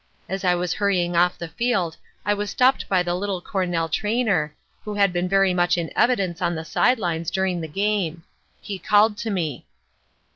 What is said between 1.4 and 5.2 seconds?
field, I was stopped by the little Cornell trainer, who had